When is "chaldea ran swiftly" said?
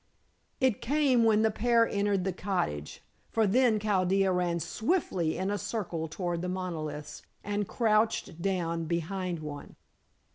3.79-5.37